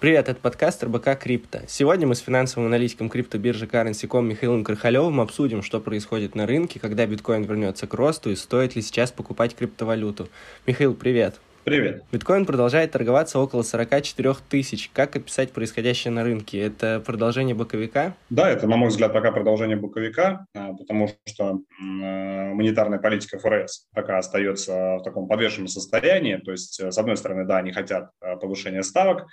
Привет, 0.00 0.28
это 0.28 0.40
подкаст 0.40 0.84
РБК 0.84 1.18
Крипто. 1.18 1.62
Сегодня 1.66 2.06
мы 2.06 2.14
с 2.14 2.20
финансовым 2.20 2.68
аналитиком 2.68 3.08
криптобиржи 3.08 3.66
Currency.com 3.66 4.28
Михаилом 4.28 4.62
Крахалевым 4.62 5.20
обсудим, 5.20 5.60
что 5.60 5.80
происходит 5.80 6.36
на 6.36 6.46
рынке, 6.46 6.78
когда 6.78 7.04
биткоин 7.04 7.42
вернется 7.42 7.88
к 7.88 7.94
росту 7.94 8.30
и 8.30 8.36
стоит 8.36 8.76
ли 8.76 8.82
сейчас 8.82 9.10
покупать 9.10 9.56
криптовалюту. 9.56 10.28
Михаил, 10.68 10.94
привет. 10.94 11.40
Привет. 11.68 12.02
Биткоин 12.10 12.46
продолжает 12.46 12.92
торговаться 12.92 13.38
около 13.38 13.60
44 13.60 14.36
тысяч. 14.48 14.90
Как 14.94 15.14
описать 15.16 15.52
происходящее 15.52 16.10
на 16.10 16.24
рынке? 16.24 16.58
Это 16.60 17.02
продолжение 17.04 17.54
боковика? 17.54 18.14
Да, 18.30 18.48
это, 18.48 18.66
на 18.66 18.78
мой 18.78 18.88
взгляд, 18.88 19.12
пока 19.12 19.32
продолжение 19.32 19.76
боковика, 19.76 20.46
а, 20.56 20.72
потому 20.72 21.10
что 21.26 21.44
а, 21.50 22.54
монетарная 22.54 22.98
политика 22.98 23.38
ФРС 23.38 23.86
пока 23.92 24.16
остается 24.16 24.96
в 24.96 25.02
таком 25.02 25.28
подвешенном 25.28 25.68
состоянии. 25.68 26.36
То 26.36 26.52
есть, 26.52 26.80
с 26.80 26.96
одной 26.96 27.18
стороны, 27.18 27.44
да, 27.44 27.58
они 27.58 27.72
хотят 27.72 28.12
а, 28.22 28.36
повышения 28.36 28.82
ставок. 28.82 29.26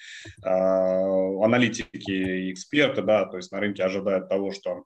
Аналитики 0.44 2.12
и 2.12 2.52
эксперты, 2.52 3.02
да, 3.02 3.24
то 3.28 3.38
есть 3.38 3.54
на 3.54 3.62
рынке 3.62 3.82
ожидают 3.82 4.28
того, 4.28 4.52
что 4.52 4.84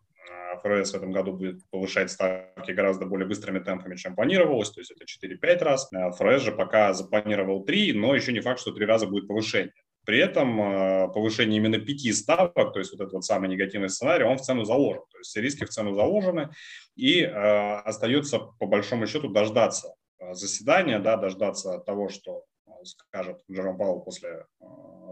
ФРС 0.61 0.91
в 0.91 0.95
этом 0.95 1.11
году 1.11 1.33
будет 1.33 1.61
повышать 1.69 2.11
ставки 2.11 2.71
гораздо 2.71 3.05
более 3.05 3.27
быстрыми 3.27 3.59
темпами, 3.59 3.95
чем 3.95 4.15
планировалось, 4.15 4.71
то 4.71 4.81
есть 4.81 4.91
это 4.91 5.05
4-5 5.05 5.63
раз. 5.63 5.91
Э, 5.93 6.11
ФРС 6.11 6.43
же 6.43 6.51
пока 6.51 6.93
запланировал 6.93 7.63
3, 7.63 7.93
но 7.93 8.15
еще 8.15 8.33
не 8.33 8.41
факт, 8.41 8.59
что 8.59 8.71
3 8.71 8.85
раза 8.85 9.07
будет 9.07 9.27
повышение. 9.27 9.73
При 10.05 10.19
этом 10.19 10.61
э, 10.61 11.07
повышение 11.13 11.57
именно 11.57 11.77
пяти 11.77 12.11
ставок, 12.13 12.73
то 12.73 12.79
есть 12.79 12.91
вот 12.91 13.01
этот 13.01 13.13
вот 13.13 13.25
самый 13.25 13.49
негативный 13.49 13.89
сценарий, 13.89 14.23
он 14.23 14.37
в 14.37 14.41
цену 14.41 14.63
заложен. 14.63 15.03
То 15.11 15.17
есть 15.17 15.29
все 15.29 15.41
риски 15.41 15.65
в 15.65 15.69
цену 15.69 15.93
заложены, 15.93 16.49
и 16.95 17.21
э, 17.21 17.29
остается 17.29 18.39
по 18.39 18.65
большому 18.65 19.07
счету 19.07 19.29
дождаться 19.29 19.93
заседания, 20.31 20.99
да, 20.99 21.15
дождаться 21.15 21.79
того, 21.79 22.09
что 22.09 22.43
скажет 22.83 23.39
Джером 23.51 23.77
Пауэлл 23.77 24.01
после 24.01 24.45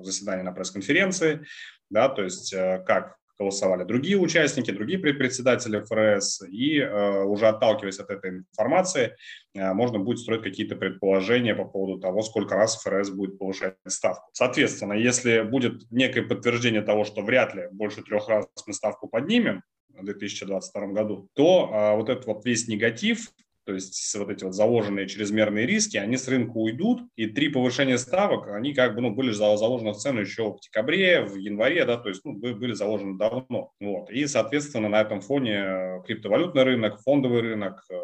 заседания 0.01 0.43
на 0.43 0.51
пресс-конференции, 0.51 1.45
да, 1.89 2.09
то 2.09 2.23
есть 2.23 2.51
как 2.51 3.17
голосовали 3.39 3.83
другие 3.83 4.17
участники, 4.17 4.71
другие 4.71 4.99
председатели 4.99 5.79
ФРС, 5.79 6.41
и 6.49 6.79
э, 6.79 7.23
уже 7.23 7.47
отталкиваясь 7.47 7.99
от 7.99 8.09
этой 8.09 8.31
информации, 8.51 9.15
э, 9.53 9.73
можно 9.73 9.99
будет 9.99 10.19
строить 10.19 10.43
какие-то 10.43 10.75
предположения 10.75 11.55
по 11.55 11.65
поводу 11.65 11.99
того, 11.99 12.21
сколько 12.21 12.55
раз 12.55 12.81
ФРС 12.81 13.09
будет 13.09 13.37
повышать 13.37 13.75
ставку. 13.87 14.29
Соответственно, 14.33 14.93
если 14.93 15.41
будет 15.41 15.89
некое 15.91 16.23
подтверждение 16.23 16.81
того, 16.81 17.03
что 17.03 17.21
вряд 17.21 17.53
ли 17.55 17.67
больше 17.71 18.01
трех 18.01 18.27
раз 18.27 18.47
мы 18.65 18.73
ставку 18.73 19.07
поднимем, 19.07 19.63
в 19.97 20.03
2022 20.03 20.87
году, 20.87 21.29
то 21.33 21.69
а, 21.71 21.95
вот 21.95 22.09
этот 22.09 22.25
вот 22.27 22.45
весь 22.45 22.67
негатив 22.67 23.31
то 23.67 23.73
есть 23.73 24.15
вот 24.15 24.29
эти 24.29 24.45
вот 24.45 24.55
заложенные 24.55 25.09
чрезмерные 25.09 25.65
риски, 25.65 25.97
они 25.97 26.15
с 26.15 26.25
рынка 26.29 26.55
уйдут, 26.55 27.01
и 27.17 27.27
три 27.27 27.49
повышения 27.49 27.97
ставок, 27.97 28.47
они 28.47 28.73
как 28.73 28.95
бы 28.95 29.01
ну, 29.01 29.11
были 29.11 29.31
заложены 29.31 29.91
в 29.91 29.97
цену 29.97 30.21
еще 30.21 30.53
в 30.53 30.61
декабре, 30.61 31.21
в 31.21 31.35
январе, 31.35 31.83
да, 31.83 31.97
то 31.97 32.07
есть 32.07 32.23
ну, 32.23 32.31
были 32.31 32.71
заложены 32.71 33.17
давно. 33.17 33.73
Вот. 33.81 34.09
И, 34.09 34.25
соответственно, 34.25 34.87
на 34.87 35.01
этом 35.01 35.19
фоне 35.19 36.01
криптовалютный 36.05 36.63
рынок, 36.63 37.01
фондовый 37.01 37.41
рынок, 37.41 37.83
э, 37.91 37.99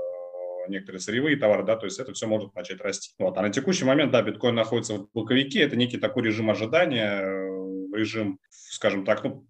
некоторые 0.68 1.00
сырьевые 1.00 1.38
товары, 1.38 1.64
да, 1.64 1.78
то 1.78 1.86
есть 1.86 1.98
это 1.98 2.12
все 2.12 2.28
может 2.28 2.54
начать 2.56 2.82
расти. 2.82 3.14
Вот. 3.18 3.38
А 3.38 3.42
на 3.42 3.50
текущий 3.50 3.86
момент, 3.86 4.12
да, 4.12 4.22
биткоин 4.22 4.56
находится 4.56 4.96
в 4.96 5.08
боковике, 5.14 5.62
это 5.62 5.78
некий 5.78 5.98
такой 5.98 6.24
режим 6.24 6.50
ожидания, 6.50 7.22
э, 7.22 7.96
режим, 7.96 8.38
скажем 8.50 9.06
так, 9.06 9.24
ну, 9.24 9.48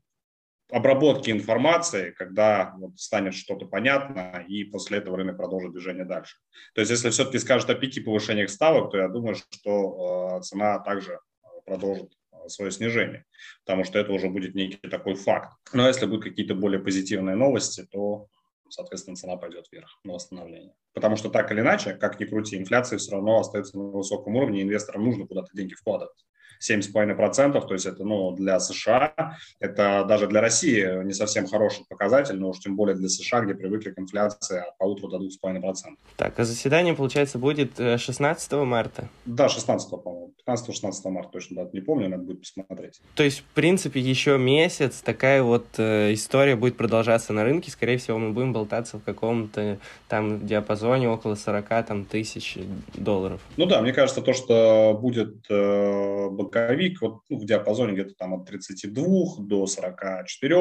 обработки 0.71 1.29
информации, 1.29 2.11
когда 2.11 2.73
вот 2.77 2.99
станет 2.99 3.33
что-то 3.33 3.65
понятно, 3.65 4.43
и 4.47 4.63
после 4.63 4.97
этого 4.97 5.17
рынок 5.17 5.37
продолжит 5.37 5.71
движение 5.71 6.05
дальше. 6.05 6.37
То 6.73 6.81
есть 6.81 6.91
если 6.91 7.09
все-таки 7.09 7.39
скажет 7.39 7.69
о 7.69 7.75
пяти 7.75 8.01
повышениях 8.01 8.49
ставок, 8.49 8.91
то 8.91 8.97
я 8.97 9.07
думаю, 9.07 9.35
что 9.35 10.37
э, 10.37 10.41
цена 10.41 10.79
также 10.79 11.19
продолжит 11.65 12.11
э, 12.31 12.47
свое 12.47 12.71
снижение, 12.71 13.25
потому 13.65 13.83
что 13.83 13.99
это 13.99 14.11
уже 14.11 14.29
будет 14.29 14.55
некий 14.55 14.77
такой 14.89 15.15
факт. 15.15 15.53
Но 15.73 15.87
если 15.87 16.05
будут 16.05 16.23
какие-то 16.23 16.55
более 16.55 16.79
позитивные 16.79 17.35
новости, 17.35 17.85
то, 17.91 18.27
соответственно, 18.69 19.15
цена 19.15 19.37
пойдет 19.37 19.67
вверх 19.71 19.99
на 20.03 20.13
восстановление. 20.13 20.73
Потому 20.93 21.15
что 21.15 21.29
так 21.29 21.51
или 21.51 21.61
иначе, 21.61 21.93
как 21.93 22.19
ни 22.19 22.25
крути, 22.25 22.57
инфляция 22.57 22.97
все 22.97 23.11
равно 23.11 23.39
остается 23.39 23.77
на 23.77 23.83
высоком 23.85 24.35
уровне, 24.35 24.61
и 24.61 24.63
инвесторам 24.63 25.03
нужно 25.03 25.27
куда-то 25.27 25.49
деньги 25.53 25.73
вкладывать. 25.73 26.25
7,5%, 26.69 27.67
то 27.67 27.73
есть 27.73 27.85
это 27.85 28.03
ну, 28.03 28.31
для 28.31 28.59
США, 28.59 29.37
это 29.59 30.05
даже 30.07 30.27
для 30.27 30.41
России 30.41 31.03
не 31.03 31.13
совсем 31.13 31.47
хороший 31.47 31.85
показатель, 31.87 32.35
но 32.35 32.49
уж 32.49 32.59
тем 32.59 32.75
более 32.75 32.95
для 32.95 33.09
США, 33.09 33.41
где 33.41 33.53
привыкли 33.53 33.91
к 33.91 33.99
инфляции 33.99 34.59
от 34.59 34.77
полутора 34.77 35.19
до 35.19 35.25
2,5%. 35.25 35.73
Так, 36.17 36.39
а 36.39 36.43
заседание, 36.45 36.93
получается, 36.93 37.37
будет 37.37 37.77
16 37.77 38.53
э, 38.53 38.63
марта? 38.63 39.09
Да, 39.25 39.49
16, 39.49 39.89
по-моему. 39.89 40.33
15-16 40.45 41.09
марта, 41.09 41.29
точно 41.31 41.55
дату 41.57 41.69
не 41.73 41.81
помню, 41.81 42.09
надо 42.09 42.23
будет 42.23 42.41
посмотреть. 42.41 42.99
То 43.15 43.23
есть, 43.23 43.39
в 43.39 43.43
принципе, 43.53 44.01
еще 44.01 44.37
месяц 44.37 45.01
такая 45.01 45.41
вот 45.41 45.65
э, 45.77 46.13
история 46.13 46.55
будет 46.55 46.75
продолжаться 46.75 47.31
на 47.31 47.43
рынке. 47.43 47.71
Скорее 47.71 47.97
всего, 47.97 48.17
мы 48.17 48.31
будем 48.31 48.51
болтаться 48.51 48.97
в 48.97 49.03
каком-то 49.03 49.79
там 50.09 50.45
диапазоне 50.45 51.09
около 51.09 51.35
40 51.35 51.85
там, 51.85 52.05
тысяч 52.05 52.57
долларов. 52.93 53.39
Ну 53.55 53.65
да, 53.65 53.81
мне 53.81 53.93
кажется, 53.93 54.21
то, 54.21 54.33
что 54.33 54.97
будет 55.01 55.45
э, 55.49 56.29
боковик 56.53 57.01
вот, 57.01 57.21
ну, 57.29 57.39
в 57.39 57.45
диапазоне 57.45 57.93
где-то 57.93 58.13
там 58.15 58.33
от 58.33 58.45
32 58.45 59.03
до 59.39 59.67
44. 59.67 60.55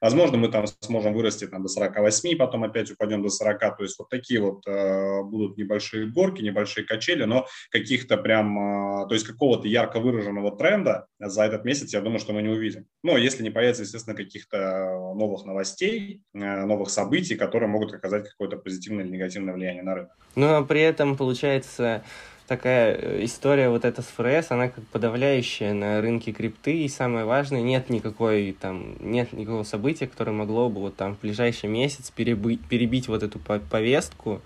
Возможно, 0.00 0.36
мы 0.36 0.48
там 0.48 0.66
сможем 0.66 1.14
вырасти 1.14 1.46
там, 1.46 1.62
до 1.62 1.68
48, 1.68 2.36
потом 2.36 2.64
опять 2.64 2.90
упадем 2.90 3.22
до 3.22 3.28
40. 3.28 3.58
То 3.58 3.82
есть 3.82 3.98
вот 3.98 4.08
такие 4.08 4.40
вот 4.40 4.66
э, 4.66 5.22
будут 5.22 5.56
небольшие 5.56 6.06
горки, 6.06 6.42
небольшие 6.42 6.84
качели, 6.84 7.24
но 7.24 7.46
каких-то 7.70 8.16
прям... 8.16 8.58
Э, 9.04 9.08
то 9.08 9.14
есть 9.14 9.26
какого-то 9.26 9.68
ярко 9.68 10.00
выраженного 10.00 10.56
тренда 10.56 11.06
за 11.18 11.44
этот 11.44 11.64
месяц, 11.64 11.92
я 11.92 12.00
думаю, 12.00 12.18
что 12.18 12.32
мы 12.32 12.42
не 12.42 12.48
увидим. 12.48 12.86
Но 13.02 13.16
если 13.16 13.42
не 13.42 13.50
появится, 13.50 13.82
естественно, 13.82 14.16
каких-то 14.16 15.14
новых 15.14 15.44
новостей, 15.44 16.22
э, 16.34 16.64
новых 16.64 16.90
событий, 16.90 17.36
которые 17.36 17.68
могут 17.68 17.94
оказать 17.94 18.28
какое-то 18.28 18.56
позитивное 18.56 19.04
или 19.04 19.12
негативное 19.12 19.54
влияние 19.54 19.82
на 19.82 19.94
рынок. 19.94 20.12
Ну, 20.34 20.54
а 20.54 20.62
при 20.62 20.80
этом, 20.80 21.16
получается, 21.16 22.04
такая 22.48 22.94
э, 22.94 23.24
история 23.24 23.68
вот 23.68 23.84
эта 23.84 24.02
с 24.02 24.06
ФРС, 24.06 24.50
она 24.50 24.68
как 24.68 24.84
подавляющая 24.86 25.74
на 25.74 26.00
рынке 26.00 26.32
крипты, 26.32 26.82
и 26.82 26.88
самое 26.88 27.26
важное, 27.26 27.60
нет 27.60 27.90
никакой 27.90 28.56
там, 28.58 28.96
нет 29.00 29.32
никакого 29.32 29.62
события, 29.62 30.06
которое 30.06 30.32
могло 30.32 30.68
бы 30.68 30.80
вот 30.80 30.96
там 30.96 31.14
в 31.14 31.20
ближайший 31.20 31.68
месяц 31.68 32.10
перебить, 32.10 32.64
перебить 32.66 33.06
вот 33.06 33.22
эту 33.22 33.38
повестку, 33.38 34.40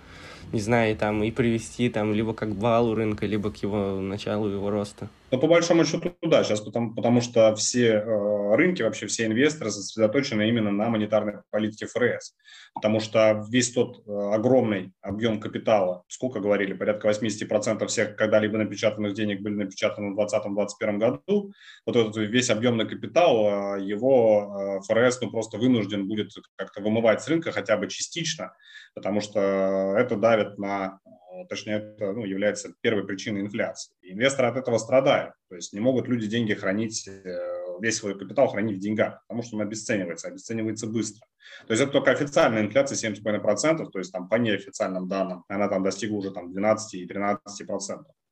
не 0.53 0.61
знаю, 0.61 0.97
там, 0.97 1.23
и 1.23 1.31
привести 1.31 1.89
там 1.89 2.13
либо 2.13 2.35
к 2.35 2.47
балу 2.49 2.95
рынка, 2.95 3.25
либо 3.25 3.51
к 3.51 3.57
его 3.59 4.01
началу 4.01 4.49
его 4.49 4.69
роста. 4.69 5.09
Но 5.33 5.39
по 5.39 5.47
большому 5.47 5.87
счету, 5.87 6.15
да, 6.21 6.45
сейчас 6.45 6.61
потому, 6.61 6.95
потому 6.95 7.23
что 7.23 7.55
все 7.55 7.95
э, 7.95 8.55
рынки, 8.55 8.83
вообще 8.83 9.07
все 9.07 9.25
инвесторы 9.25 9.71
сосредоточены 9.71 10.47
именно 10.47 10.71
на 10.71 10.91
монетарной 10.91 11.41
политике 11.51 11.87
ФРС. 11.87 12.37
Потому 12.75 13.01
что 13.01 13.43
весь 13.49 13.73
тот 13.73 14.07
э, 14.07 14.11
огромный 14.11 14.93
объем 15.01 15.41
капитала, 15.41 16.05
сколько 16.09 16.39
говорили, 16.39 16.75
порядка 16.75 17.09
80% 17.09 17.87
всех 17.87 18.15
когда-либо 18.15 18.59
напечатанных 18.59 19.15
денег 19.15 19.41
были 19.41 19.55
напечатаны 19.55 20.15
в 20.15 20.21
2020-2021 20.21 20.99
году, 20.99 21.53
вот 21.87 21.97
этот 21.97 22.15
весь 22.19 22.51
объемный 22.51 22.87
капитал, 22.87 23.79
э, 23.79 23.85
его 23.85 24.83
э, 24.87 24.87
ФРС 24.87 25.23
ну, 25.23 25.31
просто 25.31 25.57
вынужден 25.57 26.09
будет 26.09 26.29
как-то 26.57 26.83
вымывать 26.83 27.23
с 27.23 27.29
рынка 27.29 27.53
хотя 27.53 27.79
бы 27.79 27.89
частично, 27.89 28.53
потому 28.95 29.23
что 29.23 29.97
это 29.97 30.17
давит 30.17 30.59
на 30.59 30.99
точнее, 31.49 31.95
это 31.97 32.13
ну, 32.13 32.25
является 32.25 32.73
первой 32.81 33.07
причиной 33.07 33.41
инфляции. 33.41 33.95
И 34.03 34.13
инвесторы 34.13 34.49
от 34.49 34.57
этого 34.57 34.79
страдают. 34.79 35.35
То 35.49 35.57
есть 35.57 35.73
не 35.73 35.81
могут 35.81 36.09
люди 36.09 36.27
деньги 36.27 36.55
хранить, 36.55 37.09
э, 37.09 37.53
весь 37.81 37.97
свой 37.97 38.19
капитал 38.19 38.49
хранить 38.49 38.77
в 38.77 38.81
деньгах, 38.81 39.23
потому 39.27 39.43
что 39.43 39.57
он 39.57 39.63
обесценивается, 39.63 40.29
обесценивается 40.29 40.87
быстро. 40.87 41.27
То 41.67 41.73
есть 41.73 41.83
это 41.83 41.93
только 41.93 42.11
официальная 42.13 42.63
инфляция 42.63 42.97
7,5%, 42.97 43.91
то 43.91 43.99
есть 43.99 44.13
там 44.13 44.29
по 44.29 44.37
неофициальным 44.37 45.09
данным 45.09 45.45
она 45.49 45.69
там 45.69 45.83
достигла 45.83 46.17
уже 46.19 46.31
там 46.31 46.53
12 46.53 46.95
и 46.95 47.07
13%. 47.07 47.39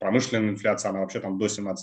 Промышленная 0.01 0.49
инфляция, 0.49 0.89
она 0.89 1.01
вообще 1.01 1.19
там 1.19 1.37
до 1.37 1.45
17% 1.45 1.75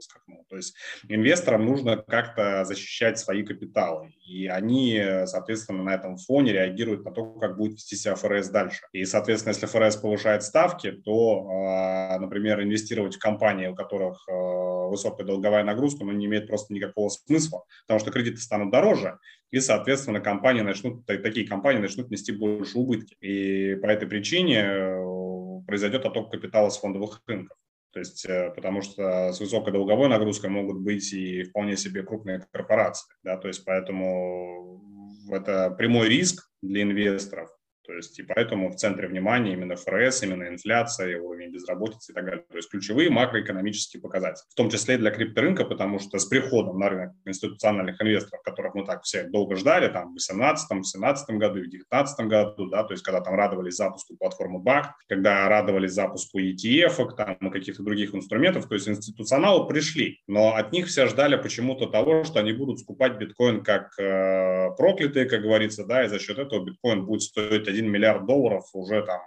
скакнула. 0.00 0.44
То 0.48 0.56
есть 0.56 0.74
инвесторам 1.08 1.64
нужно 1.64 1.98
как-то 1.98 2.64
защищать 2.64 3.16
свои 3.16 3.44
капиталы. 3.44 4.12
И 4.26 4.48
они, 4.48 5.00
соответственно, 5.26 5.84
на 5.84 5.94
этом 5.94 6.16
фоне 6.16 6.52
реагируют 6.52 7.04
на 7.04 7.12
то, 7.12 7.26
как 7.34 7.56
будет 7.56 7.74
вести 7.74 7.94
себя 7.94 8.16
ФРС 8.16 8.48
дальше. 8.48 8.80
И, 8.90 9.04
соответственно, 9.04 9.52
если 9.52 9.66
ФРС 9.66 9.98
повышает 9.98 10.42
ставки, 10.42 10.90
то, 10.90 11.48
а, 11.48 12.18
например, 12.18 12.60
инвестировать 12.60 13.14
в 13.14 13.20
компании, 13.20 13.68
у 13.68 13.76
которых 13.76 14.28
а, 14.28 14.88
высокая 14.88 15.24
долговая 15.24 15.62
нагрузка, 15.62 16.04
ну, 16.04 16.10
не 16.10 16.26
имеет 16.26 16.48
просто 16.48 16.74
никакого 16.74 17.08
смысла, 17.08 17.62
потому 17.86 18.00
что 18.00 18.10
кредиты 18.10 18.38
станут 18.38 18.72
дороже, 18.72 19.20
и, 19.52 19.60
соответственно, 19.60 20.18
компании 20.18 20.62
начнут, 20.62 21.06
такие 21.06 21.46
компании 21.46 21.80
начнут 21.80 22.10
нести 22.10 22.32
больше 22.32 22.78
убытки. 22.78 23.16
И 23.20 23.76
по 23.76 23.86
этой 23.86 24.08
причине 24.08 24.60
э, 24.60 25.60
произойдет 25.66 26.04
отток 26.04 26.30
капитала 26.30 26.68
с 26.68 26.78
фондовых 26.78 27.20
рынков. 27.26 27.56
То 27.92 27.98
есть, 27.98 28.24
э, 28.24 28.52
потому 28.54 28.82
что 28.82 29.32
с 29.32 29.40
высокой 29.40 29.72
долговой 29.72 30.08
нагрузкой 30.08 30.50
могут 30.50 30.78
быть 30.80 31.12
и 31.12 31.42
вполне 31.42 31.76
себе 31.76 32.02
крупные 32.02 32.46
корпорации. 32.52 33.14
Да? 33.22 33.36
То 33.36 33.48
есть, 33.48 33.64
поэтому 33.64 34.82
это 35.30 35.70
прямой 35.70 36.08
риск 36.08 36.50
для 36.62 36.82
инвесторов. 36.82 37.50
То 37.90 37.96
есть 37.96 38.16
и 38.20 38.22
поэтому 38.22 38.70
в 38.70 38.76
центре 38.76 39.08
внимания 39.08 39.52
именно 39.52 39.74
ФРС, 39.74 40.22
именно 40.22 40.46
инфляция, 40.46 41.20
уровень 41.20 41.50
безработицы 41.50 42.12
и 42.12 42.14
так 42.14 42.24
далее. 42.24 42.44
То 42.48 42.56
есть 42.56 42.70
ключевые 42.70 43.10
макроэкономические 43.10 44.00
показатели. 44.00 44.46
В 44.48 44.54
том 44.54 44.70
числе 44.70 44.94
и 44.94 44.98
для 44.98 45.10
крипторынка, 45.10 45.64
потому 45.64 45.98
что 45.98 46.20
с 46.20 46.24
приходом 46.26 46.78
на 46.78 46.88
рынок 46.88 47.14
институциональных 47.24 48.00
инвесторов, 48.00 48.44
которых 48.44 48.76
мы 48.76 48.86
так 48.86 49.02
все 49.02 49.24
долго 49.24 49.56
ждали, 49.56 49.88
там 49.88 50.10
в 50.10 50.12
2018, 50.12 50.68
2017 50.68 51.30
году 51.30 51.58
и 51.58 51.62
в 51.62 51.70
2019 51.70 52.26
году, 52.26 52.66
да, 52.70 52.84
то 52.84 52.92
есть 52.92 53.02
когда 53.02 53.20
там 53.20 53.34
радовались 53.34 53.74
запуску 53.74 54.16
платформы 54.16 54.62
BACT, 54.62 54.90
когда 55.08 55.48
радовались 55.48 55.90
запуску 55.90 56.38
ETF, 56.38 57.16
там, 57.16 57.34
и 57.40 57.50
каких-то 57.50 57.82
других 57.82 58.14
инструментов, 58.14 58.68
то 58.68 58.74
есть 58.74 58.88
институционалы 58.88 59.66
пришли, 59.66 60.20
но 60.28 60.54
от 60.54 60.70
них 60.70 60.86
все 60.86 61.08
ждали 61.08 61.34
почему-то 61.34 61.86
того, 61.86 62.22
что 62.22 62.38
они 62.38 62.52
будут 62.52 62.78
скупать 62.78 63.18
биткоин 63.18 63.64
как 63.64 63.98
э, 63.98 64.70
проклятые, 64.76 65.26
как 65.26 65.42
говорится, 65.42 65.84
да, 65.84 66.04
и 66.04 66.08
за 66.08 66.20
счет 66.20 66.38
этого 66.38 66.64
биткоин 66.64 67.04
будет 67.04 67.22
стоить 67.22 67.66
1 67.66 67.79
миллиард 67.88 68.26
долларов 68.26 68.64
уже 68.74 69.04
там 69.04 69.20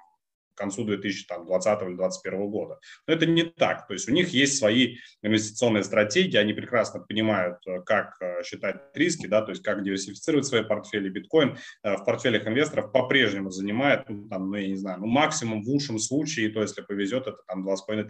к 0.53 0.57
концу 0.57 0.83
2020 0.83 1.81
или 1.81 1.95
2021 1.95 2.49
года. 2.49 2.79
Но 3.07 3.13
это 3.13 3.25
не 3.25 3.43
так. 3.43 3.87
То 3.87 3.93
есть 3.93 4.07
у 4.07 4.11
них 4.11 4.29
есть 4.29 4.57
свои 4.57 4.97
инвестиционные 5.21 5.83
стратегии, 5.83 6.37
они 6.37 6.53
прекрасно 6.53 6.99
понимают, 6.99 7.57
э, 7.65 7.81
как 7.81 8.15
э, 8.21 8.43
считать 8.43 8.77
риски, 8.93 9.27
да, 9.27 9.41
то 9.41 9.51
есть 9.51 9.63
как 9.63 9.83
диверсифицировать 9.83 10.45
свои 10.45 10.63
портфели. 10.63 11.09
Биткоин 11.09 11.57
э, 11.83 11.97
в 11.97 12.05
портфелях 12.05 12.47
инвесторов 12.47 12.91
по-прежнему 12.91 13.49
занимает, 13.49 14.07
ну, 14.09 14.27
там, 14.29 14.51
ну, 14.51 14.57
я 14.57 14.67
не 14.67 14.75
знаю, 14.75 14.99
ну, 14.99 15.07
максимум 15.07 15.63
в 15.63 15.67
лучшем 15.67 15.97
случае, 15.97 16.49
то 16.49 16.61
если 16.61 16.81
повезет, 16.81 17.27
это 17.27 17.37
там 17.47 17.67
2,5-3%. 17.67 18.05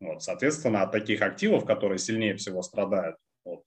Вот, 0.00 0.22
соответственно, 0.22 0.82
от 0.82 0.92
таких 0.92 1.22
активов, 1.22 1.64
которые 1.64 1.98
сильнее 1.98 2.36
всего 2.36 2.62
страдают 2.62 3.16
от 3.44 3.64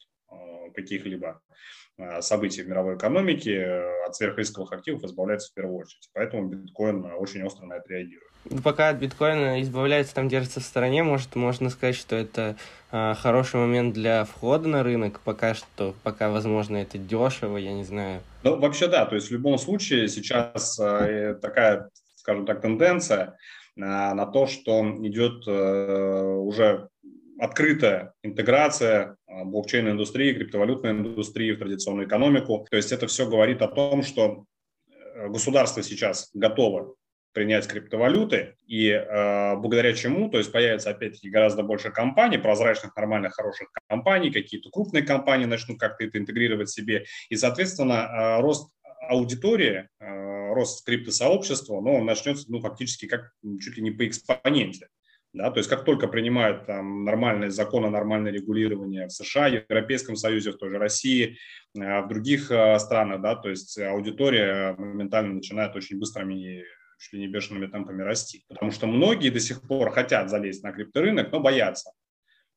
каких-либо 0.75 1.27
Э, 1.29 1.82
событий 2.21 2.63
в 2.63 2.67
мировой 2.67 2.95
экономике 2.95 3.55
э, 3.55 4.05
от 4.07 4.15
сверхрисковых 4.15 4.71
активов 4.73 5.03
избавляется 5.03 5.51
в 5.51 5.53
первую 5.53 5.77
очередь. 5.77 6.09
Поэтому 6.13 6.47
биткоин 6.47 7.05
э, 7.05 7.13
очень 7.13 7.43
остро 7.43 7.65
на 7.65 7.75
это 7.75 7.89
реагирует. 7.89 8.31
Ну, 8.49 8.61
пока 8.61 8.89
от 8.89 8.97
биткоина 8.97 9.61
избавляется, 9.61 10.15
там 10.15 10.27
держится 10.27 10.59
в 10.59 10.63
стороне, 10.63 11.03
может, 11.03 11.35
можно 11.35 11.69
сказать, 11.69 11.95
что 11.95 12.15
это 12.15 12.57
э, 12.91 13.13
хороший 13.15 13.57
момент 13.57 13.93
для 13.93 14.25
входа 14.25 14.67
на 14.67 14.83
рынок, 14.83 15.19
пока 15.23 15.53
что, 15.53 15.93
пока, 16.03 16.29
возможно, 16.29 16.77
это 16.77 16.97
дешево, 16.97 17.57
я 17.57 17.73
не 17.73 17.83
знаю. 17.83 18.21
Ну, 18.43 18.59
вообще, 18.59 18.87
да, 18.87 19.05
то 19.05 19.15
есть 19.15 19.29
в 19.29 19.31
любом 19.31 19.57
случае 19.57 20.07
сейчас 20.07 20.79
э, 20.79 21.35
такая, 21.41 21.89
скажем 22.15 22.45
так, 22.45 22.61
тенденция 22.61 23.21
э, 23.27 23.31
на 23.75 24.25
то, 24.25 24.47
что 24.47 24.81
идет 25.05 25.47
э, 25.47 26.23
уже 26.23 26.89
открытая 27.39 28.13
интеграция 28.23 29.17
а, 29.27 29.43
блокчейн-индустрии, 29.43 30.33
криптовалютной 30.33 30.91
индустрии 30.91 31.51
в 31.51 31.59
традиционную 31.59 32.07
экономику. 32.07 32.67
То 32.69 32.77
есть 32.77 32.91
это 32.91 33.07
все 33.07 33.27
говорит 33.27 33.61
о 33.61 33.67
том, 33.67 34.03
что 34.03 34.45
э, 34.87 35.27
государство 35.29 35.83
сейчас 35.83 36.29
готово 36.33 36.95
принять 37.33 37.67
криптовалюты, 37.67 38.55
и 38.67 38.89
э, 38.89 39.55
благодаря 39.55 39.93
чему, 39.93 40.29
то 40.29 40.37
есть 40.37 40.51
появится 40.51 40.91
опять-таки 40.91 41.29
гораздо 41.29 41.63
больше 41.63 41.89
компаний, 41.89 42.37
прозрачных, 42.37 42.95
нормальных, 42.95 43.33
хороших 43.33 43.69
компаний, 43.89 44.31
какие-то 44.31 44.69
крупные 44.69 45.03
компании 45.03 45.45
начнут 45.45 45.79
как-то 45.79 46.05
это 46.05 46.19
интегрировать 46.19 46.69
себе, 46.69 47.05
и, 47.29 47.35
соответственно, 47.35 48.37
э, 48.37 48.41
рост 48.41 48.71
аудитории, 49.09 49.89
э, 49.99 50.53
рост 50.53 50.85
криптосообщества, 50.85 51.81
ну, 51.81 51.95
он 51.95 52.05
начнется, 52.05 52.45
ну, 52.49 52.61
фактически 52.61 53.07
как 53.07 53.31
чуть 53.59 53.77
ли 53.77 53.83
не 53.83 53.91
по 53.91 54.07
экспоненте. 54.07 54.87
Да, 55.33 55.49
то 55.49 55.57
есть 55.57 55.69
как 55.69 55.83
только 55.83 56.07
принимают 56.07 56.67
там, 56.67 57.05
нормальные 57.05 57.49
законы, 57.49 57.89
нормальное 57.89 58.31
регулирование 58.31 59.07
в 59.07 59.11
США, 59.11 59.49
в 59.49 59.53
Европейском 59.53 60.15
Союзе, 60.15 60.51
в 60.51 60.57
той 60.57 60.69
же 60.69 60.77
России, 60.77 61.37
э, 61.75 62.01
в 62.01 62.07
других 62.07 62.51
э, 62.51 62.77
странах, 62.77 63.21
да, 63.21 63.35
то 63.35 63.49
есть 63.49 63.79
аудитория 63.79 64.75
моментально 64.77 65.33
начинает 65.33 65.75
очень 65.75 65.97
быстрыми 65.97 66.63
чуть 66.99 67.13
ли 67.13 67.19
не 67.19 67.27
бешеными 67.27 67.65
темпами 67.65 68.03
расти. 68.03 68.45
Потому 68.47 68.71
что 68.71 68.85
многие 68.85 69.29
до 69.29 69.39
сих 69.39 69.61
пор 69.67 69.91
хотят 69.91 70.29
залезть 70.29 70.63
на 70.63 70.71
крипторынок, 70.71 71.31
но 71.31 71.39
боятся. 71.39 71.91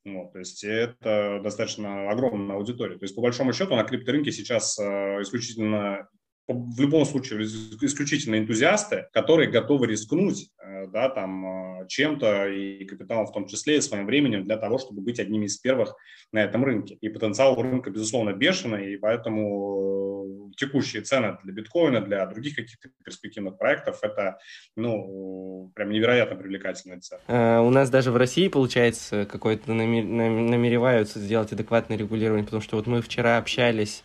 Вот, 0.05 0.33
то 0.33 0.39
есть 0.39 0.63
это 0.63 1.41
достаточно 1.43 2.11
огромная 2.11 2.57
аудитория. 2.57 2.97
То 2.97 3.05
есть 3.05 3.17
по 3.17 3.23
большому 3.23 3.53
счету 3.53 3.75
на 3.75 3.85
крипторынке 3.85 4.31
сейчас 4.31 4.79
э, 4.79 5.23
исключительно 5.23 6.09
в 6.49 6.81
любом 6.81 7.05
случае 7.05 7.45
исключительно 7.45 8.39
энтузиасты, 8.39 9.09
которые 9.13 9.51
готовы 9.51 9.89
рискнуть 9.89 10.51
э, 10.63 10.87
да, 10.87 11.09
там, 11.09 11.83
э, 11.83 11.87
чем-то 11.89 12.49
и 12.49 12.85
капиталом 12.85 13.27
в 13.27 13.33
том 13.33 13.47
числе, 13.47 13.79
и 13.79 13.81
своим 13.81 14.07
временем 14.07 14.45
для 14.45 14.57
того, 14.57 14.79
чтобы 14.79 15.03
быть 15.03 15.19
одними 15.19 15.47
из 15.47 15.57
первых 15.59 15.97
на 16.33 16.45
этом 16.45 16.65
рынке. 16.65 16.99
И 17.01 17.09
потенциал 17.09 17.61
рынка, 17.61 17.91
безусловно, 17.91 18.33
бешеный, 18.33 18.95
и 18.95 18.97
поэтому 18.97 20.53
текущие 20.57 21.03
цены 21.03 21.37
для 21.43 21.53
биткоина, 21.53 22.01
для 22.01 22.25
других 22.27 22.55
каких-то 22.55 22.91
перспективных 23.05 23.59
проектов, 23.59 23.99
это 24.03 24.39
ну, 24.77 25.73
прям 25.75 25.91
невероятно 25.91 26.37
привлекательная 26.37 27.01
цена. 27.01 27.63
У 27.63 27.71
нас 27.71 27.91
даже 27.91 28.13
в 28.13 28.17
России, 28.17 28.49
получается, 28.49 29.27
какой-то 29.27 29.73
намереваются 29.73 31.19
сделать 31.19 31.53
адекватное 31.53 31.99
регулирование, 31.99 32.45
потому 32.45 32.63
что 32.63 32.77
вот 32.77 32.87
мы 32.87 33.03
вчера 33.03 33.39
общались 33.39 34.03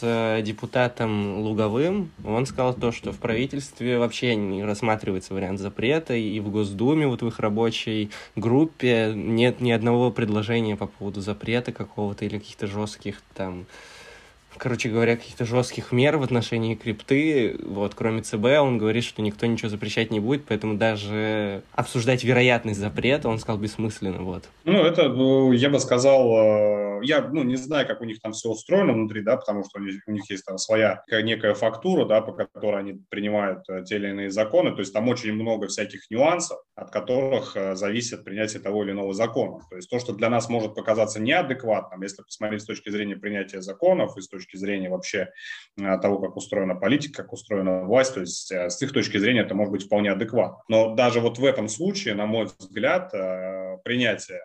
с 0.00 0.42
депутатом 0.42 1.38
Луговым, 1.40 2.10
он 2.24 2.46
сказал 2.46 2.74
то, 2.74 2.92
что 2.92 3.12
в 3.12 3.18
правительстве 3.18 3.98
вообще 3.98 4.34
не 4.36 4.64
рассматривается 4.64 5.34
вариант 5.34 5.60
запрета, 5.60 6.14
и 6.14 6.38
в 6.40 6.50
Госдуме, 6.50 7.06
вот 7.06 7.22
в 7.22 7.26
их 7.26 7.38
рабочей 7.38 8.10
группе 8.36 9.12
нет 9.14 9.60
ни 9.60 9.70
одного 9.70 10.10
предложения 10.10 10.76
по 10.76 10.86
поводу 10.86 11.20
запрета 11.20 11.72
какого-то 11.72 12.24
или 12.24 12.38
каких-то 12.38 12.66
жестких 12.66 13.22
там 13.34 13.66
короче 14.56 14.88
говоря, 14.88 15.16
каких-то 15.16 15.44
жестких 15.44 15.92
мер 15.92 16.16
в 16.16 16.22
отношении 16.22 16.74
крипты, 16.74 17.58
вот, 17.62 17.94
кроме 17.94 18.22
ЦБ, 18.22 18.44
он 18.60 18.78
говорит, 18.78 19.04
что 19.04 19.22
никто 19.22 19.46
ничего 19.46 19.68
запрещать 19.68 20.10
не 20.10 20.20
будет, 20.20 20.44
поэтому 20.46 20.74
даже 20.74 21.62
обсуждать 21.72 22.24
вероятность 22.24 22.80
запрета, 22.80 23.28
он 23.28 23.38
сказал, 23.38 23.60
бессмысленно, 23.60 24.22
вот. 24.22 24.44
Ну, 24.64 24.82
это, 24.82 25.08
ну, 25.08 25.52
я 25.52 25.70
бы 25.70 25.78
сказал, 25.78 27.00
э, 27.00 27.00
я, 27.04 27.22
ну, 27.22 27.42
не 27.42 27.56
знаю, 27.56 27.86
как 27.86 28.00
у 28.00 28.04
них 28.04 28.20
там 28.20 28.32
все 28.32 28.48
устроено 28.48 28.92
внутри, 28.92 29.22
да, 29.22 29.36
потому 29.36 29.64
что 29.64 29.80
у 29.80 29.82
них, 29.82 30.02
у 30.06 30.12
них 30.12 30.28
есть 30.30 30.44
там 30.44 30.58
своя 30.58 31.02
некая 31.10 31.54
фактура, 31.54 32.04
да, 32.06 32.20
по 32.20 32.32
которой 32.32 32.80
они 32.80 33.00
принимают 33.08 33.68
э, 33.68 33.84
те 33.84 33.96
или 33.96 34.08
иные 34.08 34.30
законы, 34.30 34.72
то 34.72 34.80
есть 34.80 34.92
там 34.92 35.08
очень 35.08 35.32
много 35.34 35.66
всяких 35.66 36.10
нюансов, 36.10 36.58
от 36.74 36.90
которых 36.90 37.56
э, 37.56 37.74
зависит 37.74 38.24
принятие 38.24 38.60
того 38.60 38.84
или 38.84 38.92
иного 38.92 39.12
закона. 39.12 39.60
То 39.70 39.76
есть 39.76 39.90
то, 39.90 39.98
что 39.98 40.12
для 40.12 40.30
нас 40.30 40.48
может 40.48 40.74
показаться 40.74 41.20
неадекватным, 41.20 42.02
если 42.02 42.22
посмотреть 42.22 42.62
с 42.62 42.66
точки 42.66 42.90
зрения 42.90 43.16
принятия 43.16 43.60
законов 43.60 44.16
и 44.16 44.20
с 44.20 44.28
точки 44.28 44.37
точки 44.38 44.56
зрения 44.56 44.88
вообще 44.88 45.30
э, 45.76 45.98
того, 45.98 46.18
как 46.18 46.36
устроена 46.36 46.74
политика, 46.74 47.22
как 47.22 47.32
устроена 47.32 47.84
власть, 47.84 48.14
то 48.14 48.20
есть 48.20 48.50
э, 48.52 48.70
с 48.70 48.80
их 48.82 48.92
точки 48.92 49.18
зрения 49.18 49.42
это 49.42 49.54
может 49.54 49.72
быть 49.72 49.84
вполне 49.84 50.12
адекватно. 50.12 50.62
Но 50.68 50.94
даже 50.94 51.20
вот 51.20 51.38
в 51.38 51.44
этом 51.44 51.68
случае, 51.68 52.14
на 52.14 52.26
мой 52.26 52.46
взгляд, 52.58 53.12
э, 53.14 53.78
принятие 53.84 54.44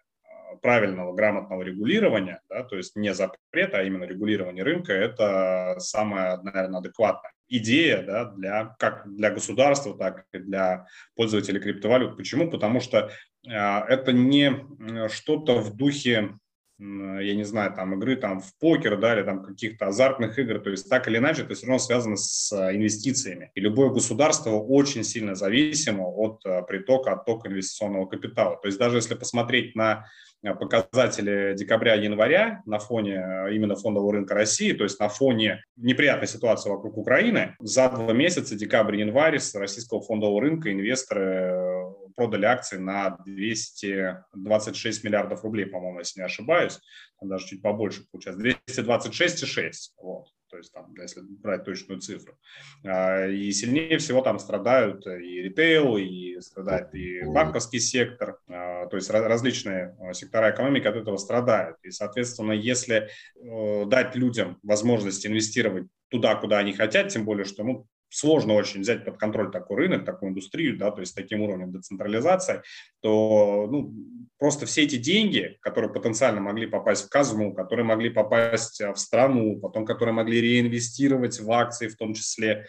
правильного, 0.61 1.13
грамотного 1.13 1.61
регулирования, 1.63 2.41
да, 2.49 2.63
то 2.63 2.77
есть 2.77 2.95
не 2.95 3.13
запрета, 3.13 3.79
а 3.79 3.83
именно 3.83 4.03
регулирования 4.03 4.63
рынка, 4.63 4.93
это 4.93 5.75
самая, 5.79 6.37
наверное, 6.37 6.79
адекватная 6.79 7.31
идея 7.49 8.01
да, 8.03 8.25
для, 8.25 8.75
как 8.79 9.03
для 9.05 9.29
государства, 9.29 9.95
так 9.97 10.25
и 10.33 10.39
для 10.39 10.87
пользователей 11.15 11.59
криптовалют. 11.59 12.17
Почему? 12.17 12.49
Потому 12.49 12.79
что 12.79 13.11
э, 13.47 13.49
это 13.51 14.11
не 14.11 14.65
что-то 15.09 15.59
в 15.59 15.75
духе 15.75 16.37
я 16.79 17.35
не 17.35 17.43
знаю, 17.43 17.73
там 17.73 17.93
игры 17.93 18.15
там 18.15 18.39
в 18.39 18.57
покер, 18.59 18.99
да, 18.99 19.15
или 19.15 19.23
там 19.23 19.43
каких-то 19.43 19.87
азартных 19.87 20.39
игр, 20.39 20.59
то 20.59 20.71
есть 20.71 20.89
так 20.89 21.07
или 21.07 21.17
иначе 21.17 21.43
это 21.43 21.53
все 21.53 21.67
равно 21.67 21.79
связано 21.79 22.15
с 22.15 22.51
а, 22.51 22.75
инвестициями. 22.75 23.51
И 23.53 23.61
любое 23.61 23.89
государство 23.89 24.51
очень 24.51 25.03
сильно 25.03 25.35
зависимо 25.35 26.03
от 26.03 26.43
а, 26.45 26.63
притока, 26.63 27.13
оттока 27.13 27.49
инвестиционного 27.49 28.07
капитала. 28.07 28.57
То 28.61 28.67
есть 28.67 28.79
даже 28.79 28.97
если 28.97 29.13
посмотреть 29.13 29.75
на 29.75 30.07
а, 30.43 30.55
показатели 30.55 31.55
декабря-января 31.55 32.63
на 32.65 32.79
фоне 32.79 33.23
именно 33.51 33.75
фондового 33.75 34.13
рынка 34.13 34.33
России, 34.33 34.73
то 34.73 34.83
есть 34.83 34.99
на 34.99 35.09
фоне 35.09 35.63
неприятной 35.77 36.27
ситуации 36.27 36.69
вокруг 36.69 36.97
Украины, 36.97 37.55
за 37.59 37.87
два 37.89 38.13
месяца, 38.13 38.55
декабрь-январь, 38.55 39.37
с 39.37 39.53
российского 39.55 40.01
фондового 40.01 40.41
рынка 40.41 40.71
инвесторы 40.71 41.72
продали 42.15 42.45
акции 42.45 42.77
на 42.77 43.17
226 43.25 45.03
миллиардов 45.03 45.43
рублей, 45.43 45.65
по-моему, 45.65 45.99
если 45.99 46.19
не 46.19 46.25
ошибаюсь, 46.25 46.79
там 47.19 47.29
даже 47.29 47.47
чуть 47.47 47.61
побольше 47.61 48.05
получается, 48.11 48.41
226,6, 48.41 49.71
вот 49.97 50.27
то 50.53 50.57
есть 50.57 50.71
там, 50.71 50.93
если 51.01 51.21
брать 51.21 51.63
точную 51.63 51.99
цифру. 51.99 52.37
А, 52.85 53.25
и 53.25 53.51
сильнее 53.51 53.97
всего 53.97 54.21
там 54.21 54.37
страдают 54.37 55.07
и 55.07 55.41
ритейл, 55.41 55.97
и 55.97 56.39
страдает 56.41 56.93
и 56.93 57.23
банковский 57.25 57.79
сектор, 57.79 58.37
а, 58.47 58.85
то 58.85 58.95
есть 58.95 59.09
различные 59.09 59.97
сектора 60.13 60.51
экономики 60.51 60.85
от 60.85 60.95
этого 60.95 61.17
страдают. 61.17 61.77
И, 61.81 61.89
соответственно, 61.89 62.51
если 62.51 63.09
э, 63.35 63.85
дать 63.87 64.15
людям 64.15 64.59
возможность 64.61 65.25
инвестировать 65.25 65.87
туда, 66.09 66.35
куда 66.35 66.59
они 66.59 66.73
хотят, 66.73 67.07
тем 67.07 67.25
более, 67.25 67.45
что 67.45 67.63
ну, 67.63 67.87
сложно 68.13 68.53
очень 68.53 68.81
взять 68.81 69.03
под 69.03 69.17
контроль 69.17 69.51
такой 69.51 69.77
рынок, 69.77 70.05
такую 70.05 70.29
индустрию, 70.29 70.77
да, 70.77 70.91
то 70.91 71.01
есть 71.01 71.13
с 71.13 71.15
таким 71.15 71.41
уровнем 71.41 71.71
децентрализации, 71.71 72.61
то 73.01 73.67
ну, 73.71 73.93
просто 74.37 74.65
все 74.65 74.83
эти 74.83 74.97
деньги, 74.97 75.57
которые 75.61 75.91
потенциально 75.91 76.39
могли 76.39 76.67
попасть 76.67 77.05
в 77.05 77.09
казну, 77.09 77.53
которые 77.53 77.85
могли 77.85 78.09
попасть 78.09 78.79
в 78.81 78.95
страну, 78.97 79.59
потом 79.59 79.85
которые 79.85 80.13
могли 80.13 80.41
реинвестировать 80.41 81.39
в 81.39 81.51
акции 81.51 81.87
в 81.87 81.97
том 81.97 82.13
числе, 82.13 82.67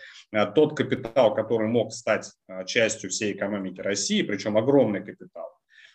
тот 0.54 0.76
капитал, 0.76 1.34
который 1.34 1.68
мог 1.68 1.92
стать 1.92 2.32
частью 2.66 3.10
всей 3.10 3.34
экономики 3.34 3.80
России, 3.80 4.22
причем 4.22 4.56
огромный 4.56 5.04
капитал, 5.04 5.50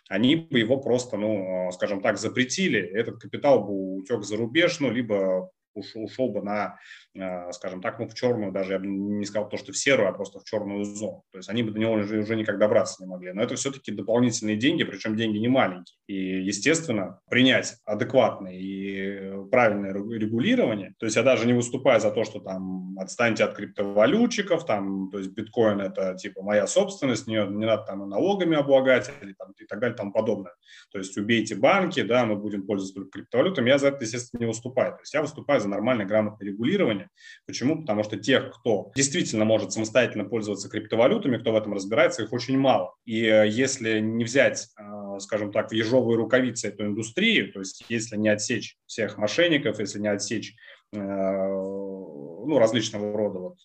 они 0.09 0.35
бы 0.35 0.59
его 0.59 0.77
просто, 0.77 1.17
ну, 1.17 1.69
скажем 1.71 2.01
так, 2.01 2.17
запретили, 2.17 2.79
этот 2.79 3.19
капитал 3.19 3.63
бы 3.63 3.95
утек 3.97 4.23
за 4.23 4.37
рубеж, 4.37 4.79
ну, 4.79 4.91
либо 4.91 5.49
ушел, 5.73 6.03
ушел 6.03 6.29
бы 6.29 6.41
на, 6.41 6.77
э, 7.08 7.08
скажем 7.51 7.81
так, 7.81 7.99
ну, 7.99 8.07
в 8.07 8.13
черную, 8.13 8.51
даже 8.51 8.73
я 8.73 8.79
бы 8.79 8.87
не 8.87 9.25
сказал 9.25 9.49
то, 9.49 9.57
что 9.57 9.71
в 9.71 9.77
серую, 9.77 10.09
а 10.09 10.13
просто 10.13 10.39
в 10.39 10.43
черную 10.43 10.83
зону. 10.83 11.23
То 11.31 11.37
есть 11.37 11.49
они 11.49 11.63
бы 11.63 11.71
до 11.71 11.79
него 11.79 11.93
уже, 11.93 12.19
уже 12.19 12.35
никак 12.35 12.59
добраться 12.59 13.03
не 13.03 13.09
могли. 13.09 13.33
Но 13.33 13.41
это 13.41 13.55
все-таки 13.55 13.91
дополнительные 13.91 14.57
деньги, 14.57 14.83
причем 14.83 15.15
деньги 15.15 15.37
не 15.37 15.47
маленькие. 15.47 15.97
И, 16.07 16.41
естественно, 16.41 17.19
принять 17.29 17.75
адекватное 17.85 18.53
и 18.53 19.47
правильное 19.51 19.93
регулирование, 19.93 20.93
то 20.99 21.05
есть 21.05 21.15
я 21.15 21.23
даже 21.23 21.45
не 21.45 21.53
выступаю 21.53 21.99
за 21.99 22.11
то, 22.11 22.23
что 22.23 22.39
там 22.39 22.97
отстаньте 22.99 23.43
от 23.43 23.55
криптовалютчиков, 23.55 24.65
там, 24.65 25.09
то 25.11 25.19
есть 25.19 25.31
биткоин 25.31 25.79
это 25.81 26.15
типа 26.15 26.41
моя 26.41 26.67
собственность, 26.67 27.27
не, 27.27 27.35
не 27.35 27.65
надо 27.65 27.83
там 27.83 28.07
налогами 28.09 28.57
облагать 28.57 29.11
или, 29.21 29.33
там, 29.33 29.51
и 29.57 29.65
так 29.65 29.79
далее 29.79 29.95
тому 29.95 30.11
подобное. 30.11 30.53
То 30.91 30.97
есть 30.97 31.17
убейте 31.17 31.55
банки, 31.55 32.01
да, 32.01 32.25
мы 32.25 32.35
будем 32.35 32.65
пользоваться 32.65 32.95
только 32.95 33.11
криптовалютами. 33.11 33.69
Я 33.69 33.77
за 33.77 33.89
это, 33.89 34.03
естественно, 34.03 34.41
не 34.41 34.47
выступаю. 34.47 34.93
То 34.93 35.01
есть 35.01 35.13
я 35.13 35.21
выступаю 35.21 35.59
за 35.59 35.69
нормальное, 35.69 36.05
грамотное 36.05 36.47
регулирование. 36.47 37.08
Почему? 37.45 37.81
Потому 37.81 38.03
что 38.03 38.17
тех, 38.17 38.51
кто 38.59 38.91
действительно 38.95 39.45
может 39.45 39.71
самостоятельно 39.71 40.25
пользоваться 40.25 40.69
криптовалютами, 40.69 41.37
кто 41.37 41.51
в 41.51 41.55
этом 41.55 41.73
разбирается, 41.73 42.23
их 42.23 42.33
очень 42.33 42.57
мало. 42.57 42.95
И 43.05 43.25
э, 43.25 43.47
если 43.47 43.99
не 43.99 44.23
взять, 44.23 44.67
э, 44.79 45.19
скажем 45.19 45.51
так, 45.51 45.69
в 45.69 45.73
ежовые 45.73 46.17
рукавицы 46.17 46.67
эту 46.67 46.85
индустрию, 46.85 47.51
то 47.51 47.59
есть 47.59 47.83
если 47.89 48.17
не 48.17 48.29
отсечь 48.29 48.77
всех 48.85 49.17
мошенников, 49.17 49.79
если 49.79 49.99
не 49.99 50.09
отсечь 50.09 50.55
э, 50.93 50.97
ну, 50.99 52.57
различного 52.59 53.17
рода 53.17 53.39
вот, 53.39 53.57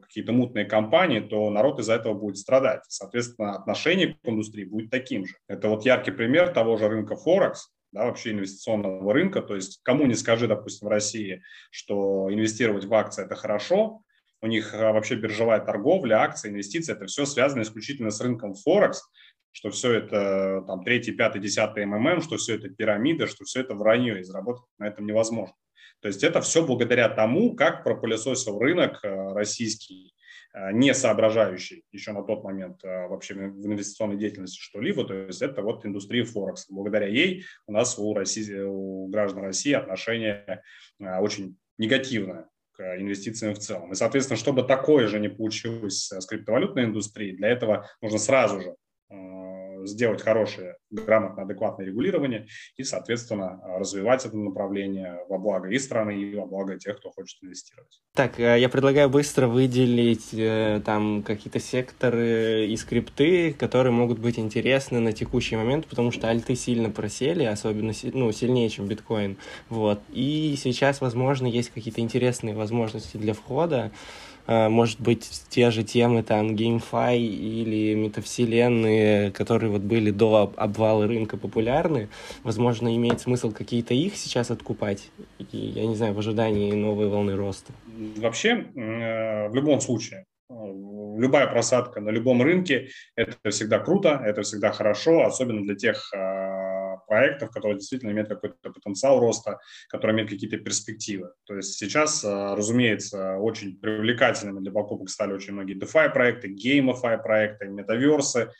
какие-то 0.00 0.32
мутные 0.32 0.64
компании, 0.64 1.20
то 1.20 1.50
народ 1.50 1.80
из-за 1.80 1.94
этого 1.94 2.14
будет 2.14 2.38
страдать. 2.38 2.82
Соответственно, 2.88 3.56
отношение 3.56 4.14
к 4.14 4.28
индустрии 4.28 4.64
будет 4.64 4.90
таким 4.90 5.26
же. 5.26 5.36
Это 5.48 5.68
вот 5.68 5.84
яркий 5.84 6.10
пример 6.10 6.52
того 6.52 6.76
же 6.76 6.88
рынка 6.88 7.16
Форекс, 7.16 7.70
да, 7.92 8.06
вообще 8.06 8.32
инвестиционного 8.32 9.12
рынка. 9.12 9.42
То 9.42 9.54
есть 9.54 9.80
кому 9.82 10.06
не 10.06 10.14
скажи, 10.14 10.48
допустим, 10.48 10.88
в 10.88 10.90
России, 10.90 11.42
что 11.70 12.32
инвестировать 12.32 12.84
в 12.84 12.94
акции– 12.94 13.24
это 13.26 13.36
хорошо, 13.36 14.02
у 14.40 14.46
них 14.46 14.74
а, 14.74 14.92
вообще 14.92 15.14
биржевая 15.14 15.60
торговля, 15.60 16.22
акции, 16.22 16.50
инвестиции– 16.50 16.92
это 16.96 17.06
все 17.06 17.26
связано 17.26 17.62
исключительно 17.62 18.10
с 18.10 18.20
рынком 18.20 18.54
Форекс, 18.54 19.02
что 19.52 19.70
все 19.70 19.92
это 19.92 20.64
там 20.66 20.82
третий, 20.82 21.12
пятый, 21.12 21.40
десятый 21.40 21.84
МММ, 21.84 22.22
что 22.22 22.38
все 22.38 22.56
это 22.56 22.70
пирамида, 22.70 23.26
что 23.26 23.44
все 23.44 23.60
это 23.60 23.74
вранье, 23.74 24.18
и 24.18 24.24
заработать 24.24 24.64
на 24.78 24.88
этом 24.88 25.06
невозможно. 25.06 25.54
То 26.00 26.08
есть 26.08 26.24
это 26.24 26.40
все 26.40 26.66
благодаря 26.66 27.08
тому, 27.08 27.54
как 27.54 27.84
пропылесосил 27.84 28.58
рынок 28.58 28.98
а, 29.04 29.34
российский 29.34 30.11
Э, 30.11 30.11
не 30.54 30.92
соображающий 30.94 31.84
еще 31.92 32.12
на 32.12 32.22
тот 32.22 32.44
момент 32.44 32.84
э, 32.84 33.08
вообще 33.08 33.34
в 33.34 33.66
инвестиционной 33.66 34.18
деятельности 34.18 34.60
что-либо, 34.60 35.04
то 35.04 35.14
есть 35.14 35.40
это 35.40 35.62
вот 35.62 35.86
индустрия 35.86 36.24
Форекс. 36.24 36.66
Благодаря 36.68 37.06
ей 37.06 37.44
у 37.66 37.72
нас 37.72 37.98
у, 37.98 38.12
России, 38.12 38.60
у 38.60 39.06
граждан 39.08 39.44
России 39.44 39.72
отношение 39.72 40.62
э, 41.00 41.18
очень 41.18 41.56
негативное 41.78 42.48
к 42.72 42.98
инвестициям 42.98 43.54
в 43.54 43.58
целом. 43.58 43.92
И, 43.92 43.94
соответственно, 43.94 44.38
чтобы 44.38 44.62
такое 44.62 45.06
же 45.06 45.20
не 45.20 45.28
получилось 45.28 46.10
с 46.10 46.26
криптовалютной 46.26 46.84
индустрией, 46.84 47.36
для 47.36 47.48
этого 47.48 47.88
нужно 48.00 48.18
сразу 48.18 48.60
же 48.60 48.76
сделать 49.86 50.22
хорошее, 50.22 50.76
грамотное, 50.90 51.44
адекватное 51.44 51.86
регулирование 51.86 52.46
и, 52.76 52.84
соответственно, 52.84 53.60
развивать 53.78 54.24
это 54.24 54.36
направление 54.36 55.18
во 55.28 55.38
благо 55.38 55.68
и 55.68 55.78
страны, 55.78 56.20
и 56.20 56.34
во 56.34 56.46
благо 56.46 56.78
тех, 56.78 56.98
кто 56.98 57.10
хочет 57.10 57.42
инвестировать. 57.42 58.00
Так, 58.14 58.38
э, 58.38 58.60
я 58.60 58.68
предлагаю 58.68 59.08
быстро 59.08 59.46
выделить 59.46 60.32
э, 60.32 60.80
там 60.84 61.22
какие-то 61.22 61.60
секторы 61.60 62.66
и 62.66 62.76
скрипты, 62.76 63.52
которые 63.52 63.92
могут 63.92 64.18
быть 64.18 64.38
интересны 64.38 65.00
на 65.00 65.12
текущий 65.12 65.56
момент, 65.56 65.86
потому 65.86 66.10
что 66.10 66.28
альты 66.28 66.54
сильно 66.54 66.90
просели, 66.90 67.44
особенно 67.44 67.92
ну, 68.12 68.32
сильнее, 68.32 68.68
чем 68.68 68.86
биткоин. 68.86 69.38
Вот. 69.68 70.00
И 70.12 70.54
сейчас, 70.58 71.00
возможно, 71.00 71.46
есть 71.46 71.70
какие-то 71.70 72.00
интересные 72.00 72.54
возможности 72.54 73.16
для 73.16 73.34
входа. 73.34 73.90
А, 74.46 74.68
может 74.68 75.00
быть, 75.00 75.28
те 75.48 75.70
же 75.70 75.82
темы, 75.82 76.22
там, 76.22 76.54
GameFi 76.54 77.16
или 77.18 77.94
метавселенные, 77.94 79.30
которые 79.30 79.70
вот 79.70 79.82
были 79.82 80.10
до 80.10 80.52
обвала 80.56 81.06
рынка 81.06 81.36
популярны, 81.36 82.08
возможно, 82.42 82.94
имеет 82.96 83.20
смысл 83.20 83.52
какие-то 83.52 83.94
их 83.94 84.16
сейчас 84.16 84.50
откупать, 84.50 85.10
и, 85.38 85.56
я 85.56 85.86
не 85.86 85.94
знаю, 85.94 86.14
в 86.14 86.18
ожидании 86.18 86.72
новой 86.72 87.08
волны 87.08 87.36
роста? 87.36 87.72
Вообще, 88.16 88.66
э, 88.74 89.48
в 89.48 89.54
любом 89.54 89.80
случае, 89.80 90.24
э, 90.50 90.54
любая 91.18 91.46
просадка 91.46 92.00
на 92.00 92.10
любом 92.10 92.42
рынке– 92.42 92.88
это 93.16 93.36
всегда 93.50 93.78
круто, 93.78 94.20
это 94.24 94.42
всегда 94.42 94.72
хорошо, 94.72 95.24
особенно 95.24 95.62
для 95.62 95.76
тех 95.76 96.12
э, 96.14 96.71
проектов, 97.06 97.50
которые 97.50 97.78
действительно 97.78 98.10
имеют 98.10 98.28
какой-то 98.28 98.70
потенциал 98.70 99.20
роста, 99.20 99.58
которые 99.88 100.14
имеют 100.14 100.30
какие-то 100.30 100.58
перспективы. 100.58 101.32
То 101.44 101.56
есть 101.56 101.74
сейчас, 101.78 102.24
э, 102.24 102.54
разумеется, 102.54 103.36
очень 103.38 103.78
привлекательными 103.78 104.60
для 104.60 104.72
покупок 104.72 105.10
стали 105.10 105.32
очень 105.32 105.52
многие 105.54 105.78
DeFi 105.78 106.12
проекты, 106.12 106.48
GameFi 106.48 107.22
проекты, 107.22 107.68
метаверсы, 107.68 108.50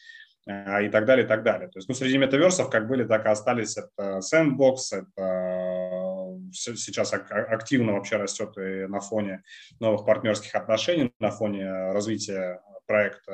э, 0.46 0.86
и 0.86 0.88
так 0.88 1.04
далее, 1.06 1.24
и 1.24 1.28
так 1.28 1.42
далее. 1.42 1.68
То 1.68 1.78
есть, 1.78 1.88
ну, 1.88 1.94
среди 1.94 2.18
метаверсов 2.18 2.70
как 2.70 2.88
были, 2.88 3.04
так 3.04 3.26
и 3.26 3.28
остались. 3.28 3.76
Это 3.76 4.20
Sandbox, 4.20 4.76
это 4.92 5.08
э, 5.16 6.52
сейчас 6.52 7.12
активно 7.12 7.92
вообще 7.92 8.16
растет 8.16 8.56
и 8.58 8.86
на 8.86 9.00
фоне 9.00 9.42
новых 9.80 10.04
партнерских 10.04 10.54
отношений, 10.54 11.12
на 11.18 11.30
фоне 11.30 11.70
развития 11.92 12.60
проекта 12.92 13.32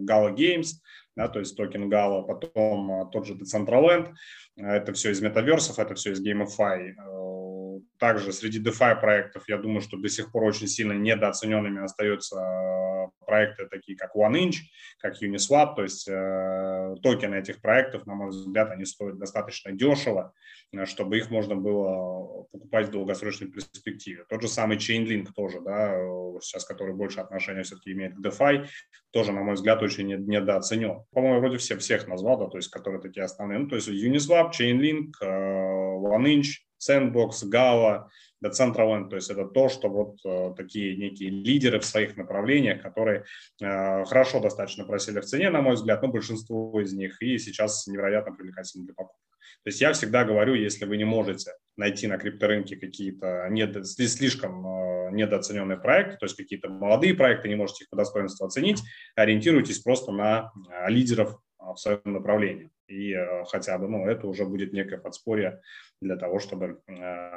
Gala 0.00 0.34
Games, 0.34 0.70
да, 1.16 1.28
то 1.28 1.38
есть 1.38 1.56
токен 1.56 1.88
Gala, 1.88 2.26
потом 2.26 3.08
тот 3.12 3.26
же 3.26 3.34
Decentraland, 3.34 4.12
это 4.56 4.92
все 4.92 5.10
из 5.12 5.20
метаверсов, 5.20 5.78
это 5.78 5.94
все 5.94 6.10
из 6.10 6.26
GameFi. 6.26 6.94
Э, 7.86 7.96
также 7.98 8.32
среди 8.32 8.62
DeFi 8.62 9.00
проектов, 9.00 9.44
я 9.48 9.58
думаю, 9.58 9.80
что 9.80 9.96
до 9.96 10.08
сих 10.08 10.30
пор 10.30 10.44
очень 10.44 10.68
сильно 10.68 10.92
недооцененными 10.92 11.82
остаются 11.82 12.36
э, 12.36 13.24
проекты 13.24 13.66
такие, 13.66 13.96
как 13.96 14.14
OneInch, 14.14 14.54
как 14.98 15.22
Uniswap, 15.22 15.74
то 15.76 15.82
есть 15.82 16.08
э, 16.08 16.94
токены 17.02 17.36
этих 17.36 17.60
проектов, 17.60 18.06
на 18.06 18.14
мой 18.14 18.28
взгляд, 18.30 18.70
они 18.70 18.84
стоят 18.84 19.18
достаточно 19.18 19.72
дешево, 19.72 20.32
э, 20.72 20.84
чтобы 20.84 21.18
их 21.18 21.30
можно 21.30 21.56
было 21.56 22.44
покупать 22.52 22.88
в 22.88 22.92
долгосрочной 22.92 23.48
перспективе. 23.48 24.24
Тот 24.28 24.42
же 24.42 24.48
самый 24.48 24.76
Chainlink 24.76 25.28
тоже, 25.34 25.60
да, 25.60 25.96
сейчас 26.40 26.64
который 26.64 26.94
больше 26.94 27.20
отношения 27.20 27.62
все-таки 27.62 27.92
имеет 27.92 28.14
к 28.14 28.20
DeFi, 28.20 28.66
тоже, 29.10 29.32
на 29.32 29.42
мой 29.42 29.54
взгляд, 29.54 29.82
очень 29.82 30.08
недооценен. 30.08 31.04
По-моему, 31.12 31.40
вроде 31.40 31.58
все, 31.58 31.76
всех 31.78 32.06
назвал, 32.06 32.38
да, 32.38 32.46
то 32.46 32.58
есть 32.58 32.68
которые 32.68 33.00
такие 33.00 33.24
основные. 33.24 33.58
Ну, 33.58 33.68
то 33.68 33.76
есть 33.76 33.88
Uniswap, 33.88 34.50
Chainlink, 34.52 35.12
э, 35.22 35.26
OneInch, 35.26 36.66
Sandbox, 36.88 37.44
Gala, 37.50 38.06
Decentraland, 38.44 39.08
то 39.08 39.16
есть 39.16 39.30
это 39.30 39.46
то, 39.46 39.68
что 39.68 39.88
вот 39.88 40.18
э, 40.24 40.54
такие 40.56 40.96
некие 40.96 41.30
лидеры 41.30 41.80
в 41.80 41.84
своих 41.84 42.16
направлениях, 42.16 42.82
которые 42.82 43.24
э, 43.62 44.04
хорошо 44.04 44.40
достаточно 44.40 44.84
просели 44.84 45.20
в 45.20 45.24
цене, 45.24 45.50
на 45.50 45.62
мой 45.62 45.74
взгляд, 45.74 46.02
но 46.02 46.08
большинство 46.08 46.78
из 46.80 46.92
них 46.92 47.20
и 47.22 47.38
сейчас 47.38 47.86
невероятно 47.86 48.32
привлекательны 48.32 48.84
для 48.84 48.94
покупки. 48.94 49.22
То 49.64 49.70
есть 49.70 49.80
я 49.80 49.92
всегда 49.94 50.24
говорю, 50.24 50.54
если 50.54 50.84
вы 50.84 50.96
не 50.96 51.04
можете 51.04 51.52
найти 51.76 52.06
на 52.06 52.18
крипторынке 52.18 52.76
какие-то 52.76 53.48
недо, 53.50 53.84
слишком 53.84 54.66
э, 54.66 55.10
недооцененные 55.12 55.78
проекты, 55.78 56.18
то 56.18 56.26
есть 56.26 56.36
какие-то 56.36 56.68
молодые 56.68 57.14
проекты, 57.14 57.48
не 57.48 57.56
можете 57.56 57.84
их 57.84 57.90
по 57.90 57.96
достоинству 57.96 58.44
оценить, 58.44 58.82
ориентируйтесь 59.14 59.78
просто 59.78 60.12
на 60.12 60.52
лидеров 60.88 61.38
в 61.74 61.80
своем 61.80 62.00
направлении. 62.04 62.70
И 62.88 63.12
э, 63.12 63.44
хотя 63.46 63.78
бы, 63.78 63.88
ну, 63.88 64.06
это 64.06 64.26
уже 64.26 64.44
будет 64.44 64.72
некое 64.72 64.98
подспорье 64.98 65.60
для 66.00 66.16
того, 66.16 66.38
чтобы 66.38 66.80
э, 66.86 67.30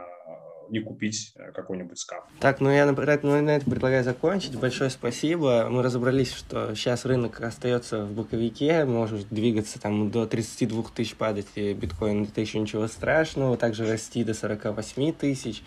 не 0.70 0.80
купить 0.80 1.34
э, 1.36 1.52
какой-нибудь 1.52 1.98
скаф. 1.98 2.24
Так, 2.40 2.60
ну 2.62 2.70
я 2.70 2.86
на, 2.86 3.20
ну, 3.24 3.42
на 3.42 3.56
это 3.56 3.66
предлагаю 3.66 4.04
закончить. 4.04 4.60
Большое 4.60 4.92
спасибо. 4.92 5.68
Мы 5.70 5.82
разобрались, 5.82 6.34
что 6.34 6.76
сейчас 6.76 7.06
рынок 7.06 7.42
остается 7.42 8.06
в 8.06 8.14
боковике, 8.14 8.86
может 8.86 9.28
двигаться 9.30 9.82
там 9.82 10.12
до 10.12 10.28
32 10.28 10.84
тысяч 10.96 11.16
падать, 11.16 11.48
и 11.56 11.74
биткоин 11.74 12.26
это 12.26 12.42
еще 12.42 12.60
ничего 12.60 12.88
страшного, 12.88 13.58
также 13.58 13.90
расти 13.90 14.24
до 14.24 14.36
48 14.36 15.14
тысяч. 15.14 15.64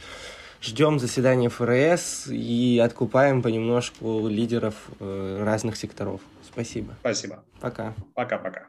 Ждем 0.61 1.01
заседания 1.01 1.49
ФРС 1.49 2.29
и 2.29 2.81
откупаем 2.81 3.43
понемножку 3.43 4.29
лидеров 4.29 4.77
разных 5.01 5.75
секторов. 5.77 6.21
Спасибо. 6.53 6.95
Спасибо. 7.01 7.45
Пока. 7.61 7.95
Пока-пока. 8.15 8.67